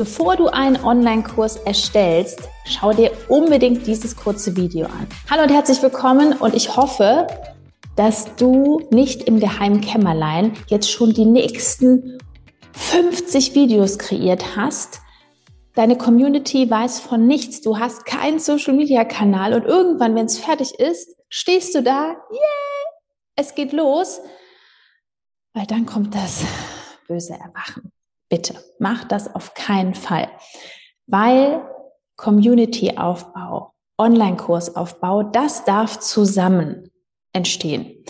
Bevor 0.00 0.34
du 0.34 0.46
einen 0.46 0.82
Online-Kurs 0.82 1.56
erstellst, 1.56 2.48
schau 2.64 2.94
dir 2.94 3.12
unbedingt 3.28 3.86
dieses 3.86 4.16
kurze 4.16 4.56
Video 4.56 4.86
an. 4.86 5.06
Hallo 5.28 5.42
und 5.42 5.50
herzlich 5.50 5.82
willkommen 5.82 6.32
und 6.32 6.54
ich 6.54 6.74
hoffe, 6.74 7.26
dass 7.96 8.34
du 8.36 8.80
nicht 8.90 9.24
im 9.24 9.40
geheimen 9.40 9.82
Kämmerlein 9.82 10.54
jetzt 10.68 10.90
schon 10.90 11.12
die 11.12 11.26
nächsten 11.26 12.16
50 12.72 13.54
Videos 13.54 13.98
kreiert 13.98 14.56
hast. 14.56 15.00
Deine 15.74 15.98
Community 15.98 16.70
weiß 16.70 17.00
von 17.00 17.26
nichts. 17.26 17.60
Du 17.60 17.78
hast 17.78 18.06
keinen 18.06 18.38
Social-Media-Kanal 18.38 19.52
und 19.52 19.66
irgendwann, 19.66 20.14
wenn 20.14 20.24
es 20.24 20.38
fertig 20.38 20.80
ist, 20.80 21.14
stehst 21.28 21.74
du 21.74 21.82
da, 21.82 22.12
yeah, 22.32 22.96
es 23.36 23.54
geht 23.54 23.74
los, 23.74 24.22
weil 25.52 25.66
dann 25.66 25.84
kommt 25.84 26.14
das 26.14 26.42
böse 27.06 27.34
Erwachen. 27.34 27.89
Bitte, 28.30 28.54
mach 28.78 29.04
das 29.04 29.34
auf 29.34 29.52
keinen 29.54 29.94
Fall, 29.94 30.28
weil 31.06 31.68
Community-Aufbau, 32.16 33.72
Online-Kursaufbau, 33.98 35.24
das 35.24 35.64
darf 35.64 35.98
zusammen 35.98 36.90
entstehen. 37.32 38.04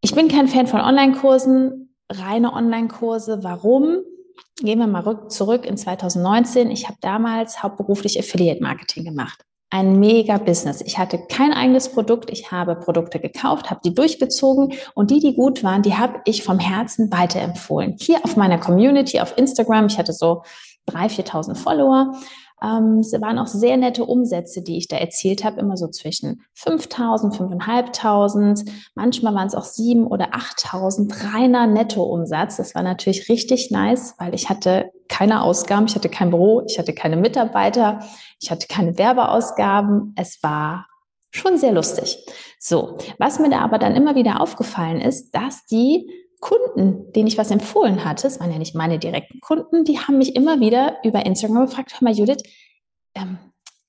Ich 0.00 0.14
bin 0.14 0.28
kein 0.28 0.48
Fan 0.48 0.66
von 0.66 0.80
Online-Kursen, 0.80 1.94
reine 2.10 2.52
Online-Kurse. 2.52 3.40
Warum? 3.42 3.98
Gehen 4.56 4.78
wir 4.78 4.86
mal 4.86 5.28
zurück 5.28 5.66
in 5.66 5.76
2019. 5.76 6.70
Ich 6.70 6.86
habe 6.86 6.96
damals 7.00 7.62
hauptberuflich 7.62 8.18
Affiliate-Marketing 8.18 9.04
gemacht 9.04 9.44
ein 9.70 10.00
mega 10.00 10.38
Business. 10.38 10.80
Ich 10.80 10.98
hatte 10.98 11.18
kein 11.28 11.52
eigenes 11.52 11.90
Produkt, 11.90 12.30
ich 12.30 12.50
habe 12.50 12.74
Produkte 12.74 13.20
gekauft, 13.20 13.70
habe 13.70 13.80
die 13.84 13.94
durchgezogen 13.94 14.74
und 14.94 15.10
die, 15.10 15.20
die 15.20 15.36
gut 15.36 15.62
waren, 15.62 15.82
die 15.82 15.96
habe 15.96 16.20
ich 16.24 16.42
vom 16.42 16.58
Herzen 16.58 17.10
weiterempfohlen. 17.12 17.96
Hier 17.98 18.18
auf 18.24 18.36
meiner 18.36 18.58
Community, 18.58 19.20
auf 19.20 19.38
Instagram, 19.38 19.86
ich 19.86 19.98
hatte 19.98 20.12
so 20.12 20.42
3.000, 20.90 21.24
4.000 21.24 21.54
Follower, 21.54 22.14
ähm, 22.62 22.98
es 22.98 23.12
waren 23.12 23.38
auch 23.38 23.46
sehr 23.46 23.76
nette 23.76 24.04
Umsätze, 24.04 24.62
die 24.62 24.76
ich 24.76 24.88
da 24.88 24.96
erzielt 24.96 25.44
habe, 25.44 25.60
immer 25.60 25.76
so 25.76 25.88
zwischen 25.88 26.42
5.000, 26.58 27.36
5.500, 27.36 28.70
manchmal 28.94 29.34
waren 29.34 29.46
es 29.46 29.54
auch 29.54 29.64
7.000 29.64 30.06
oder 30.06 30.30
8.000 30.34 31.34
reiner 31.34 31.66
Nettoumsatz. 31.66 32.56
Das 32.56 32.74
war 32.74 32.82
natürlich 32.82 33.28
richtig 33.28 33.70
nice, 33.70 34.14
weil 34.18 34.34
ich 34.34 34.48
hatte 34.48 34.90
keine 35.08 35.42
Ausgaben, 35.42 35.86
ich 35.86 35.94
hatte 35.94 36.08
kein 36.08 36.30
Büro, 36.30 36.62
ich 36.66 36.78
hatte 36.78 36.92
keine 36.92 37.16
Mitarbeiter, 37.16 38.00
ich 38.40 38.50
hatte 38.50 38.66
keine 38.68 38.98
Werbeausgaben. 38.98 40.14
Es 40.16 40.42
war 40.42 40.86
schon 41.30 41.58
sehr 41.58 41.72
lustig. 41.72 42.18
So, 42.58 42.98
was 43.18 43.38
mir 43.38 43.50
da 43.50 43.60
aber 43.60 43.78
dann 43.78 43.96
immer 43.96 44.14
wieder 44.14 44.40
aufgefallen 44.40 45.00
ist, 45.00 45.34
dass 45.34 45.64
die 45.66 46.10
Kunden, 46.40 47.12
denen 47.12 47.28
ich 47.28 47.38
was 47.38 47.50
empfohlen 47.50 48.04
hatte, 48.04 48.26
es 48.26 48.40
waren 48.40 48.50
ja 48.50 48.58
nicht 48.58 48.74
meine 48.74 48.98
direkten 48.98 49.40
Kunden, 49.40 49.84
die 49.84 49.98
haben 49.98 50.18
mich 50.18 50.34
immer 50.34 50.60
wieder 50.60 50.96
über 51.04 51.24
Instagram 51.26 51.66
gefragt, 51.66 51.92
hör 51.92 52.08
mal 52.08 52.16
Judith, 52.16 52.42
ähm, 53.14 53.38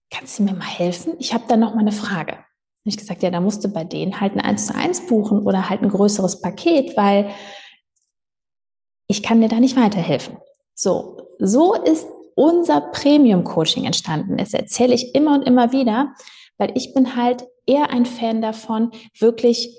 kannst 0.09 0.37
du 0.37 0.43
mir 0.43 0.53
mal 0.53 0.65
helfen? 0.65 1.13
Ich 1.19 1.33
habe 1.33 1.45
da 1.47 1.55
noch 1.55 1.73
mal 1.73 1.81
eine 1.81 1.93
Frage. 1.93 2.33
Und 2.33 2.89
ich 2.89 2.97
gesagt, 2.97 3.23
ja, 3.23 3.29
da 3.29 3.39
musst 3.39 3.63
du 3.63 3.69
bei 3.69 3.83
denen 3.83 4.19
halt 4.19 4.33
ein 4.33 4.41
1 4.41 4.67
zu 4.67 4.75
1 4.75 5.07
buchen 5.07 5.43
oder 5.43 5.69
halt 5.69 5.81
ein 5.81 5.89
größeres 5.89 6.41
Paket, 6.41 6.97
weil 6.97 7.31
ich 9.07 9.23
kann 9.23 9.39
dir 9.39 9.49
da 9.49 9.59
nicht 9.59 9.77
weiterhelfen. 9.77 10.37
So, 10.73 11.17
so 11.39 11.75
ist 11.75 12.07
unser 12.35 12.81
Premium-Coaching 12.81 13.85
entstanden. 13.85 14.37
Das 14.37 14.53
erzähle 14.53 14.93
ich 14.93 15.13
immer 15.15 15.35
und 15.35 15.43
immer 15.43 15.71
wieder, 15.71 16.15
weil 16.57 16.71
ich 16.75 16.93
bin 16.93 17.15
halt 17.15 17.45
eher 17.65 17.91
ein 17.91 18.05
Fan 18.05 18.41
davon, 18.41 18.91
wirklich 19.19 19.77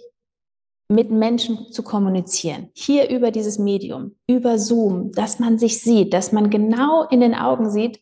mit 0.89 1.11
Menschen 1.11 1.73
zu 1.73 1.83
kommunizieren. 1.83 2.71
Hier 2.75 3.09
über 3.11 3.31
dieses 3.31 3.59
Medium, 3.59 4.17
über 4.27 4.59
Zoom, 4.59 5.13
dass 5.13 5.39
man 5.39 5.59
sich 5.59 5.81
sieht, 5.81 6.13
dass 6.13 6.33
man 6.33 6.51
genau 6.51 7.05
in 7.09 7.21
den 7.21 7.35
Augen 7.35 7.71
sieht, 7.71 8.01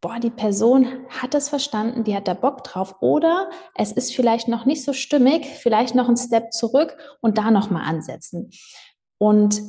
boah, 0.00 0.18
die 0.20 0.30
Person 0.30 0.86
hat 1.08 1.34
es 1.34 1.48
verstanden, 1.48 2.04
die 2.04 2.14
hat 2.14 2.28
da 2.28 2.34
Bock 2.34 2.62
drauf 2.64 2.96
oder 3.00 3.50
es 3.74 3.92
ist 3.92 4.14
vielleicht 4.14 4.48
noch 4.48 4.64
nicht 4.64 4.84
so 4.84 4.92
stimmig, 4.92 5.46
vielleicht 5.46 5.94
noch 5.94 6.06
einen 6.06 6.16
Step 6.16 6.52
zurück 6.52 6.96
und 7.20 7.38
da 7.38 7.50
nochmal 7.50 7.82
ansetzen. 7.82 8.50
Und 9.18 9.60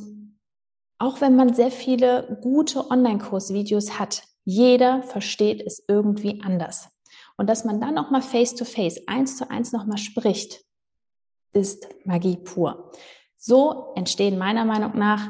auch 0.98 1.20
wenn 1.20 1.34
man 1.34 1.54
sehr 1.54 1.70
viele 1.70 2.38
gute 2.42 2.90
Online-Kursvideos 2.90 3.98
hat, 3.98 4.22
jeder 4.44 5.02
versteht 5.02 5.62
es 5.66 5.82
irgendwie 5.88 6.40
anders. 6.42 6.88
Und 7.36 7.48
dass 7.48 7.64
man 7.64 7.80
dann 7.80 7.94
nochmal 7.94 8.22
face-to-face, 8.22 9.08
eins 9.08 9.36
zu 9.36 9.50
eins 9.50 9.72
nochmal 9.72 9.98
spricht, 9.98 10.62
ist 11.52 11.88
Magie 12.04 12.36
pur. 12.36 12.90
So 13.36 13.92
entstehen 13.96 14.38
meiner 14.38 14.64
Meinung 14.64 14.96
nach 14.98 15.28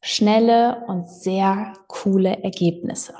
schnelle 0.00 0.84
und 0.88 1.08
sehr 1.08 1.72
coole 1.86 2.42
Ergebnisse. 2.42 3.14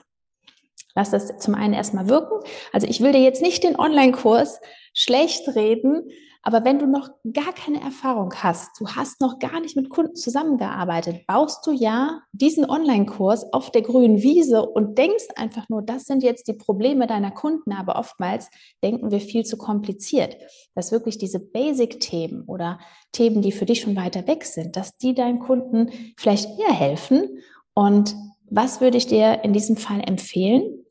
Lass 0.95 1.11
das 1.11 1.39
zum 1.39 1.55
einen 1.55 1.75
erstmal 1.75 2.09
wirken. 2.09 2.41
Also 2.73 2.87
ich 2.87 3.01
will 3.01 3.13
dir 3.13 3.23
jetzt 3.23 3.41
nicht 3.41 3.63
den 3.63 3.79
Online-Kurs 3.79 4.61
schlecht 4.93 5.55
reden, 5.55 6.11
aber 6.45 6.65
wenn 6.65 6.81
du 6.81 6.87
noch 6.87 7.09
gar 7.33 7.53
keine 7.53 7.81
Erfahrung 7.81 8.35
hast, 8.35 8.81
du 8.81 8.89
hast 8.89 9.21
noch 9.21 9.39
gar 9.39 9.61
nicht 9.61 9.77
mit 9.77 9.91
Kunden 9.91 10.17
zusammengearbeitet, 10.17 11.25
baust 11.29 11.65
du 11.67 11.71
ja 11.71 12.23
diesen 12.33 12.69
Online-Kurs 12.69 13.53
auf 13.53 13.71
der 13.71 13.83
grünen 13.83 14.23
Wiese 14.23 14.67
und 14.67 14.99
denkst 14.99 15.29
einfach 15.37 15.69
nur, 15.69 15.83
das 15.83 16.05
sind 16.05 16.25
jetzt 16.25 16.49
die 16.49 16.55
Probleme 16.55 17.07
deiner 17.07 17.31
Kunden, 17.31 17.73
aber 17.73 17.97
oftmals 17.97 18.51
denken 18.83 19.13
wir 19.13 19.21
viel 19.21 19.45
zu 19.45 19.57
kompliziert, 19.57 20.37
dass 20.75 20.91
wirklich 20.91 21.17
diese 21.17 21.39
Basic-Themen 21.39 22.43
oder 22.47 22.81
Themen, 23.13 23.41
die 23.41 23.53
für 23.53 23.67
dich 23.67 23.81
schon 23.81 23.95
weiter 23.95 24.27
weg 24.27 24.45
sind, 24.45 24.75
dass 24.77 24.97
die 24.99 25.15
deinen 25.15 25.39
Kunden 25.39 25.91
vielleicht 26.17 26.59
eher 26.59 26.73
helfen. 26.73 27.39
Und 27.73 28.17
was 28.51 28.81
würde 28.81 28.99
ich 28.99 29.07
dir 29.07 29.45
in 29.45 29.53
diesem 29.53 29.77
Fall 29.77 30.03
empfehlen? 30.05 30.85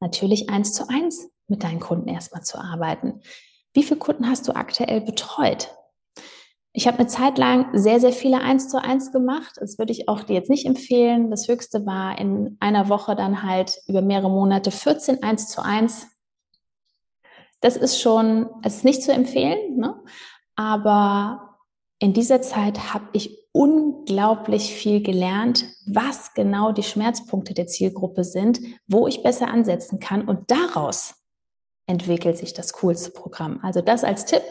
Natürlich 0.00 0.50
eins 0.50 0.72
zu 0.72 0.88
eins 0.88 1.30
mit 1.46 1.62
deinen 1.62 1.78
Kunden 1.78 2.08
erstmal 2.08 2.42
zu 2.42 2.58
arbeiten. 2.58 3.20
Wie 3.72 3.82
viele 3.82 3.98
Kunden 3.98 4.28
hast 4.28 4.48
du 4.48 4.54
aktuell 4.54 5.00
betreut? 5.00 5.68
Ich 6.74 6.86
habe 6.86 6.98
eine 6.98 7.06
Zeit 7.06 7.36
lang 7.36 7.68
sehr, 7.74 8.00
sehr 8.00 8.12
viele 8.12 8.40
eins 8.40 8.68
zu 8.68 8.82
eins 8.82 9.12
gemacht. 9.12 9.56
Das 9.60 9.78
würde 9.78 9.92
ich 9.92 10.08
auch 10.08 10.22
dir 10.22 10.34
jetzt 10.34 10.48
nicht 10.48 10.66
empfehlen. 10.66 11.30
Das 11.30 11.48
höchste 11.48 11.84
war 11.84 12.18
in 12.18 12.56
einer 12.60 12.88
Woche 12.88 13.14
dann 13.14 13.42
halt 13.42 13.78
über 13.88 14.00
mehrere 14.00 14.30
Monate 14.30 14.70
14 14.70 15.22
eins 15.22 15.48
zu 15.48 15.62
eins. 15.62 16.06
Das 17.60 17.76
ist 17.76 18.00
schon, 18.00 18.48
es 18.62 18.76
ist 18.76 18.84
nicht 18.84 19.02
zu 19.02 19.12
empfehlen, 19.12 19.76
ne? 19.76 20.02
aber 20.56 21.58
in 21.98 22.12
dieser 22.12 22.42
Zeit 22.42 22.92
habe 22.92 23.04
ich 23.12 23.38
unglaublich 23.52 24.74
viel 24.74 25.02
gelernt, 25.02 25.66
was 25.86 26.34
genau 26.34 26.72
die 26.72 26.82
Schmerzpunkte 26.82 27.54
der 27.54 27.68
Zielgruppe 27.68 28.24
sind, 28.24 28.60
wo 28.88 29.06
ich 29.06 29.22
besser 29.22 29.48
ansetzen 29.48 30.00
kann 30.00 30.26
und 30.26 30.50
daraus 30.50 31.21
entwickelt 31.86 32.36
sich 32.38 32.52
das 32.54 32.72
coolste 32.74 33.10
Programm. 33.10 33.60
Also 33.62 33.80
das 33.80 34.04
als 34.04 34.24
Tipp. 34.24 34.42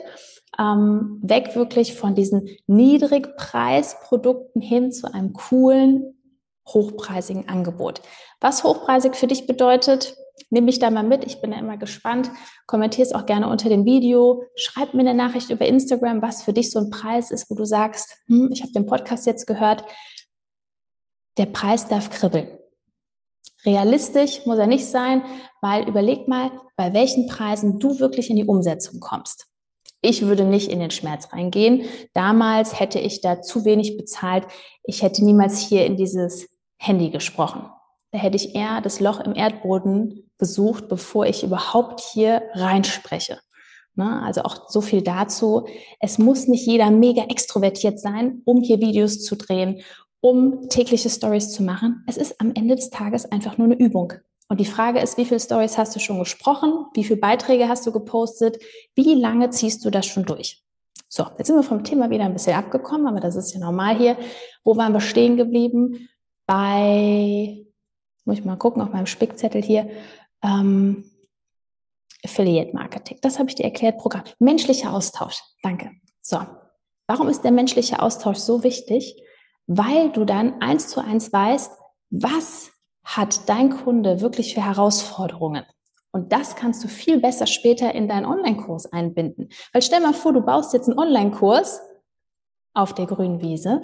Ähm, 0.59 1.19
weg 1.21 1.55
wirklich 1.55 1.95
von 1.95 2.13
diesen 2.13 2.49
Niedrigpreisprodukten 2.67 4.61
hin 4.61 4.91
zu 4.91 5.13
einem 5.13 5.31
coolen, 5.31 6.17
hochpreisigen 6.67 7.47
Angebot. 7.47 8.01
Was 8.41 8.63
hochpreisig 8.63 9.15
für 9.15 9.27
dich 9.27 9.47
bedeutet, 9.47 10.15
nehme 10.49 10.69
ich 10.69 10.79
da 10.79 10.89
mal 10.89 11.03
mit. 11.03 11.23
Ich 11.23 11.41
bin 11.41 11.51
da 11.51 11.57
immer 11.57 11.77
gespannt. 11.77 12.29
Kommentier 12.67 13.03
es 13.05 13.13
auch 13.13 13.25
gerne 13.25 13.47
unter 13.47 13.69
dem 13.69 13.85
Video. 13.85 14.43
Schreib 14.55 14.93
mir 14.93 15.01
eine 15.01 15.13
Nachricht 15.13 15.49
über 15.49 15.65
Instagram, 15.65 16.21
was 16.21 16.43
für 16.43 16.53
dich 16.53 16.69
so 16.69 16.79
ein 16.79 16.89
Preis 16.89 17.31
ist, 17.31 17.49
wo 17.49 17.55
du 17.55 17.65
sagst, 17.65 18.17
hm, 18.27 18.49
ich 18.51 18.61
habe 18.61 18.73
den 18.73 18.85
Podcast 18.85 19.25
jetzt 19.25 19.47
gehört. 19.47 19.85
Der 21.37 21.45
Preis 21.45 21.87
darf 21.87 22.09
kribbeln. 22.09 22.60
Realistisch 23.65 24.45
muss 24.45 24.57
er 24.57 24.67
nicht 24.67 24.85
sein, 24.85 25.23
weil 25.61 25.87
überleg 25.87 26.27
mal, 26.27 26.51
bei 26.75 26.93
welchen 26.93 27.27
Preisen 27.27 27.79
du 27.79 27.99
wirklich 27.99 28.29
in 28.29 28.35
die 28.35 28.45
Umsetzung 28.45 28.99
kommst. 28.99 29.47
Ich 30.01 30.23
würde 30.23 30.45
nicht 30.45 30.71
in 30.71 30.79
den 30.79 30.89
Schmerz 30.89 31.31
reingehen. 31.31 31.83
Damals 32.13 32.79
hätte 32.79 32.99
ich 32.99 33.21
da 33.21 33.41
zu 33.41 33.65
wenig 33.65 33.97
bezahlt. 33.97 34.47
Ich 34.83 35.03
hätte 35.03 35.23
niemals 35.23 35.59
hier 35.59 35.85
in 35.85 35.95
dieses 35.95 36.49
Handy 36.77 37.11
gesprochen. 37.11 37.69
Da 38.11 38.17
hätte 38.17 38.35
ich 38.35 38.55
eher 38.55 38.81
das 38.81 38.99
Loch 38.99 39.19
im 39.19 39.35
Erdboden 39.35 40.31
gesucht, 40.39 40.89
bevor 40.89 41.27
ich 41.27 41.43
überhaupt 41.43 42.01
hier 42.01 42.41
reinspreche. 42.53 43.39
Ne? 43.95 44.21
Also 44.23 44.41
auch 44.41 44.69
so 44.69 44.81
viel 44.81 45.03
dazu. 45.03 45.67
Es 45.99 46.17
muss 46.17 46.47
nicht 46.47 46.65
jeder 46.65 46.89
mega 46.89 47.23
extrovertiert 47.25 47.99
sein, 47.99 48.41
um 48.45 48.61
hier 48.61 48.79
Videos 48.79 49.23
zu 49.23 49.35
drehen 49.35 49.81
um 50.21 50.69
tägliche 50.69 51.09
Stories 51.09 51.51
zu 51.51 51.63
machen. 51.63 52.03
Es 52.07 52.17
ist 52.17 52.39
am 52.39 52.53
Ende 52.55 52.75
des 52.75 52.89
Tages 52.89 53.31
einfach 53.31 53.57
nur 53.57 53.65
eine 53.65 53.75
Übung. 53.75 54.13
Und 54.47 54.59
die 54.59 54.65
Frage 54.65 54.99
ist, 54.99 55.17
wie 55.17 55.25
viele 55.25 55.39
Stories 55.39 55.77
hast 55.77 55.95
du 55.95 55.99
schon 55.99 56.19
gesprochen? 56.19 56.85
Wie 56.93 57.03
viele 57.03 57.19
Beiträge 57.19 57.67
hast 57.67 57.85
du 57.87 57.91
gepostet? 57.91 58.59
Wie 58.95 59.15
lange 59.15 59.49
ziehst 59.49 59.83
du 59.83 59.89
das 59.89 60.05
schon 60.05 60.25
durch? 60.25 60.63
So, 61.07 61.25
jetzt 61.37 61.47
sind 61.47 61.55
wir 61.55 61.63
vom 61.63 61.83
Thema 61.83 62.09
wieder 62.09 62.25
ein 62.25 62.33
bisschen 62.33 62.55
abgekommen, 62.55 63.07
aber 63.07 63.19
das 63.19 63.35
ist 63.35 63.53
ja 63.53 63.59
normal 63.59 63.97
hier. 63.97 64.17
Wo 64.63 64.77
waren 64.77 64.93
wir 64.93 65.01
stehen 65.01 65.37
geblieben? 65.37 66.09
Bei, 66.45 67.65
muss 68.25 68.39
ich 68.39 68.45
mal 68.45 68.57
gucken 68.57 68.81
auf 68.81 68.91
meinem 68.91 69.07
Spickzettel 69.07 69.61
hier, 69.61 69.89
ähm, 70.43 71.05
Affiliate 72.23 72.73
Marketing. 72.73 73.17
Das 73.21 73.39
habe 73.39 73.49
ich 73.49 73.55
dir 73.55 73.63
erklärt. 73.63 73.97
Programm. 73.97 74.23
Menschlicher 74.39 74.93
Austausch. 74.93 75.41
Danke. 75.63 75.91
So. 76.21 76.39
Warum 77.07 77.27
ist 77.27 77.41
der 77.41 77.51
menschliche 77.51 78.01
Austausch 78.01 78.37
so 78.37 78.63
wichtig? 78.63 79.15
Weil 79.67 80.11
du 80.11 80.25
dann 80.25 80.61
eins 80.61 80.87
zu 80.87 81.01
eins 81.01 81.31
weißt, 81.31 81.71
was 82.09 82.71
hat 83.03 83.47
dein 83.49 83.69
Kunde 83.69 84.21
wirklich 84.21 84.53
für 84.53 84.65
Herausforderungen? 84.65 85.65
Und 86.11 86.33
das 86.33 86.55
kannst 86.55 86.83
du 86.83 86.87
viel 86.87 87.21
besser 87.21 87.47
später 87.47 87.95
in 87.95 88.07
deinen 88.07 88.25
Online-Kurs 88.25 88.91
einbinden. 88.91 89.49
Weil 89.71 89.81
stell 89.81 90.01
mal 90.01 90.13
vor, 90.13 90.33
du 90.33 90.41
baust 90.41 90.73
jetzt 90.73 90.89
einen 90.89 90.99
Online-Kurs 90.99 91.81
auf 92.73 92.93
der 92.93 93.05
grünen 93.05 93.41
Wiese 93.41 93.81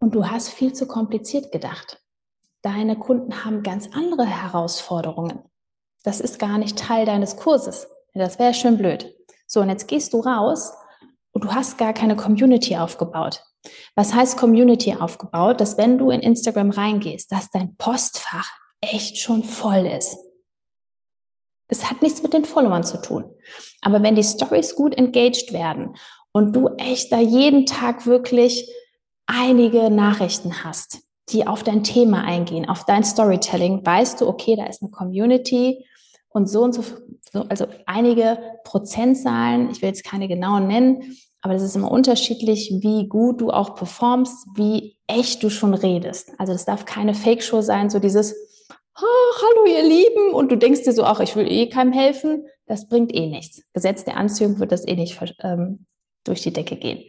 und 0.00 0.14
du 0.14 0.26
hast 0.26 0.50
viel 0.50 0.72
zu 0.72 0.86
kompliziert 0.86 1.52
gedacht. 1.52 2.02
Deine 2.62 2.98
Kunden 2.98 3.44
haben 3.44 3.62
ganz 3.62 3.88
andere 3.94 4.26
Herausforderungen. 4.26 5.42
Das 6.04 6.20
ist 6.20 6.38
gar 6.38 6.58
nicht 6.58 6.78
Teil 6.78 7.06
deines 7.06 7.36
Kurses. 7.36 7.88
Das 8.14 8.38
wäre 8.38 8.54
schön 8.54 8.78
blöd. 8.78 9.14
So, 9.46 9.60
und 9.60 9.68
jetzt 9.68 9.88
gehst 9.88 10.12
du 10.12 10.20
raus 10.20 10.72
und 11.32 11.44
du 11.44 11.54
hast 11.54 11.78
gar 11.78 11.92
keine 11.92 12.16
Community 12.16 12.76
aufgebaut. 12.76 13.44
Was 13.94 14.14
heißt 14.14 14.36
Community 14.36 14.94
aufgebaut? 14.94 15.60
Dass 15.60 15.76
wenn 15.78 15.98
du 15.98 16.10
in 16.10 16.20
Instagram 16.20 16.70
reingehst, 16.70 17.32
dass 17.32 17.50
dein 17.50 17.76
Postfach 17.76 18.48
echt 18.80 19.18
schon 19.18 19.42
voll 19.42 19.86
ist. 19.86 20.16
Es 21.68 21.90
hat 21.90 22.00
nichts 22.02 22.22
mit 22.22 22.32
den 22.32 22.44
Followern 22.44 22.84
zu 22.84 23.00
tun. 23.00 23.24
Aber 23.82 24.02
wenn 24.02 24.14
die 24.14 24.24
Stories 24.24 24.74
gut 24.74 24.94
engaged 24.96 25.52
werden 25.52 25.96
und 26.32 26.54
du 26.54 26.68
echt 26.78 27.12
da 27.12 27.20
jeden 27.20 27.66
Tag 27.66 28.06
wirklich 28.06 28.70
einige 29.26 29.90
Nachrichten 29.90 30.64
hast, 30.64 31.00
die 31.28 31.46
auf 31.46 31.62
dein 31.62 31.84
Thema 31.84 32.24
eingehen, 32.24 32.68
auf 32.68 32.84
dein 32.84 33.04
Storytelling, 33.04 33.84
weißt 33.84 34.20
du, 34.20 34.28
okay, 34.28 34.56
da 34.56 34.64
ist 34.64 34.82
eine 34.82 34.90
Community 34.90 35.84
und 36.30 36.48
so 36.48 36.62
und 36.62 36.74
so, 36.74 36.82
also 37.50 37.66
einige 37.84 38.38
Prozentzahlen, 38.64 39.70
ich 39.70 39.82
will 39.82 39.90
jetzt 39.90 40.04
keine 40.04 40.28
genauen 40.28 40.66
nennen, 40.66 41.16
aber 41.40 41.54
das 41.54 41.62
ist 41.62 41.76
immer 41.76 41.90
unterschiedlich, 41.90 42.72
wie 42.80 43.08
gut 43.08 43.40
du 43.40 43.50
auch 43.50 43.74
performst, 43.74 44.46
wie 44.54 44.98
echt 45.06 45.42
du 45.42 45.50
schon 45.50 45.74
redest. 45.74 46.32
Also 46.38 46.52
das 46.52 46.64
darf 46.64 46.84
keine 46.84 47.14
Fake-Show 47.14 47.60
sein, 47.60 47.90
so 47.90 47.98
dieses, 47.98 48.34
oh, 49.00 49.42
hallo 49.42 49.66
ihr 49.66 49.84
Lieben, 49.84 50.34
und 50.34 50.50
du 50.50 50.56
denkst 50.56 50.82
dir 50.82 50.92
so, 50.92 51.04
ach, 51.04 51.20
ich 51.20 51.36
will 51.36 51.50
eh 51.50 51.68
keinem 51.68 51.92
helfen, 51.92 52.46
das 52.66 52.88
bringt 52.88 53.14
eh 53.14 53.26
nichts. 53.26 53.62
Gesetz 53.72 54.04
der 54.04 54.16
Anziehung 54.16 54.58
wird 54.58 54.72
das 54.72 54.86
eh 54.86 54.96
nicht 54.96 55.18
ähm, 55.40 55.86
durch 56.24 56.42
die 56.42 56.52
Decke 56.52 56.76
gehen. 56.76 57.04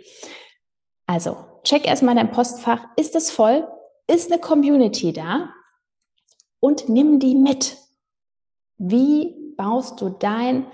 Also, 1.07 1.37
check 1.63 1.87
erstmal 1.87 2.15
dein 2.15 2.31
Postfach. 2.31 2.85
Ist 2.95 3.15
es 3.15 3.31
voll? 3.31 3.67
Ist 4.07 4.31
eine 4.31 4.39
Community 4.39 5.11
da? 5.11 5.49
Und 6.59 6.87
nimm 6.87 7.19
die 7.19 7.35
mit. 7.35 7.77
Wie 8.77 9.35
baust 9.57 9.99
du 10.01 10.09
dein 10.09 10.67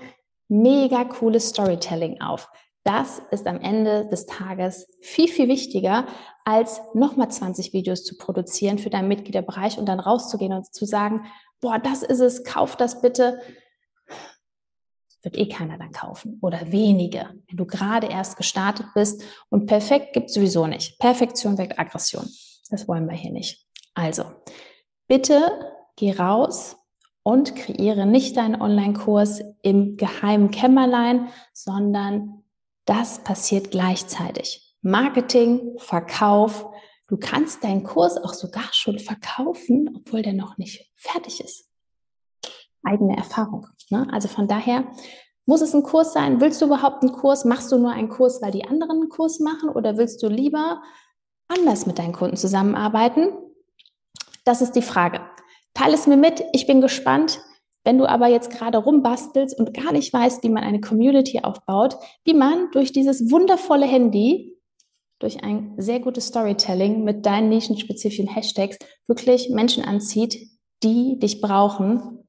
mega 0.48 1.04
cooles 1.04 1.48
Storytelling 1.48 2.20
auf? 2.20 2.48
Das 2.86 3.20
ist 3.32 3.48
am 3.48 3.60
Ende 3.60 4.06
des 4.06 4.26
Tages 4.26 4.86
viel, 5.00 5.26
viel 5.26 5.48
wichtiger, 5.48 6.06
als 6.44 6.80
nochmal 6.94 7.28
20 7.28 7.72
Videos 7.72 8.04
zu 8.04 8.16
produzieren 8.16 8.78
für 8.78 8.90
deinen 8.90 9.08
Mitgliederbereich 9.08 9.76
und 9.76 9.86
dann 9.86 9.98
rauszugehen 9.98 10.52
und 10.52 10.72
zu 10.72 10.84
sagen, 10.86 11.26
boah, 11.60 11.80
das 11.80 12.04
ist 12.04 12.20
es, 12.20 12.44
kauf 12.44 12.76
das 12.76 13.02
bitte. 13.02 13.40
Wird 15.22 15.36
eh 15.36 15.48
keiner 15.48 15.78
dann 15.78 15.90
kaufen 15.90 16.38
oder 16.40 16.70
wenige, 16.70 17.28
wenn 17.48 17.56
du 17.56 17.66
gerade 17.66 18.06
erst 18.06 18.36
gestartet 18.36 18.86
bist. 18.94 19.20
Und 19.48 19.66
perfekt 19.66 20.12
gibt 20.12 20.28
es 20.28 20.34
sowieso 20.34 20.68
nicht. 20.68 20.96
Perfektion 21.00 21.58
weckt 21.58 21.80
Aggression. 21.80 22.28
Das 22.70 22.86
wollen 22.86 23.08
wir 23.08 23.16
hier 23.16 23.32
nicht. 23.32 23.66
Also, 23.94 24.26
bitte 25.08 25.72
geh 25.96 26.12
raus 26.12 26.76
und 27.24 27.56
kreiere 27.56 28.06
nicht 28.06 28.36
deinen 28.36 28.60
Online-Kurs 28.62 29.42
im 29.62 29.96
geheimen 29.96 30.52
Kämmerlein, 30.52 31.30
sondern 31.52 32.44
das 32.86 33.22
passiert 33.22 33.70
gleichzeitig. 33.70 34.74
Marketing, 34.80 35.78
Verkauf. 35.78 36.66
Du 37.08 37.16
kannst 37.16 37.62
deinen 37.62 37.84
Kurs 37.84 38.16
auch 38.16 38.34
sogar 38.34 38.68
schon 38.72 38.98
verkaufen, 38.98 39.94
obwohl 39.96 40.22
der 40.22 40.32
noch 40.32 40.56
nicht 40.58 40.90
fertig 40.96 41.40
ist. 41.40 41.68
Eigene 42.82 43.16
Erfahrung. 43.16 43.66
Ne? 43.90 44.08
Also 44.12 44.28
von 44.28 44.48
daher 44.48 44.84
muss 45.44 45.60
es 45.60 45.74
ein 45.74 45.82
Kurs 45.82 46.12
sein. 46.12 46.40
Willst 46.40 46.60
du 46.60 46.66
überhaupt 46.66 47.02
einen 47.02 47.12
Kurs? 47.12 47.44
Machst 47.44 47.70
du 47.70 47.78
nur 47.78 47.92
einen 47.92 48.08
Kurs, 48.08 48.40
weil 48.42 48.50
die 48.50 48.66
anderen 48.66 49.02
einen 49.02 49.08
Kurs 49.08 49.40
machen? 49.40 49.68
Oder 49.70 49.96
willst 49.96 50.22
du 50.22 50.28
lieber 50.28 50.82
anders 51.48 51.86
mit 51.86 51.98
deinen 51.98 52.12
Kunden 52.12 52.36
zusammenarbeiten? 52.36 53.32
Das 54.44 54.62
ist 54.62 54.72
die 54.72 54.82
Frage. 54.82 55.20
Teile 55.74 55.94
es 55.94 56.06
mir 56.06 56.16
mit. 56.16 56.44
Ich 56.52 56.66
bin 56.66 56.80
gespannt. 56.80 57.40
Wenn 57.86 57.96
du 57.98 58.06
aber 58.06 58.26
jetzt 58.26 58.50
gerade 58.50 58.78
rumbastelst 58.78 59.56
und 59.56 59.72
gar 59.72 59.92
nicht 59.92 60.12
weißt, 60.12 60.42
wie 60.42 60.48
man 60.48 60.64
eine 60.64 60.80
Community 60.80 61.42
aufbaut, 61.44 61.96
wie 62.24 62.34
man 62.34 62.68
durch 62.72 62.90
dieses 62.90 63.30
wundervolle 63.30 63.86
Handy, 63.86 64.58
durch 65.20 65.44
ein 65.44 65.74
sehr 65.78 66.00
gutes 66.00 66.26
Storytelling 66.26 67.04
mit 67.04 67.24
deinen 67.24 67.48
nischenspezifischen 67.48 68.26
Hashtags 68.26 68.76
wirklich 69.06 69.50
Menschen 69.50 69.84
anzieht, 69.84 70.48
die 70.82 71.20
dich 71.20 71.40
brauchen. 71.40 72.24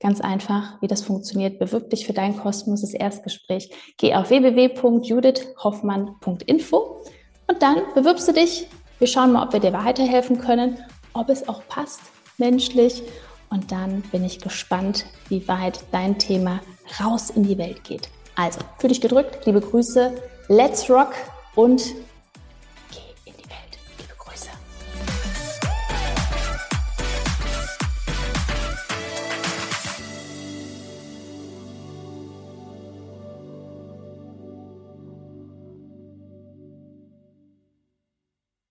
Ganz 0.00 0.20
einfach, 0.20 0.82
wie 0.82 0.88
das 0.88 1.02
funktioniert. 1.02 1.60
Bewirb 1.60 1.90
dich 1.90 2.04
für 2.04 2.12
dein 2.12 2.36
kostenloses 2.36 2.92
Erstgespräch. 2.92 3.70
Geh 3.98 4.16
auf 4.16 4.30
www.judithhoffmann.info 4.30 7.04
und 7.46 7.62
dann 7.62 7.82
bewirbst 7.94 8.26
du 8.26 8.32
dich. 8.32 8.66
Wir 8.98 9.06
schauen 9.06 9.30
mal, 9.30 9.46
ob 9.46 9.52
wir 9.52 9.60
dir 9.60 9.72
weiterhelfen 9.72 10.38
können, 10.38 10.78
ob 11.12 11.28
es 11.28 11.48
auch 11.48 11.62
passt 11.68 12.00
menschlich 12.36 13.04
und 13.50 13.70
dann 13.72 14.02
bin 14.12 14.24
ich 14.24 14.40
gespannt, 14.40 15.06
wie 15.28 15.46
weit 15.48 15.80
dein 15.92 16.18
Thema 16.18 16.60
raus 17.00 17.30
in 17.30 17.42
die 17.42 17.58
Welt 17.58 17.84
geht. 17.84 18.08
Also, 18.36 18.60
für 18.78 18.88
dich 18.88 19.00
gedrückt, 19.00 19.44
liebe 19.44 19.60
Grüße, 19.60 20.14
let's 20.48 20.88
rock 20.88 21.12
und 21.54 21.82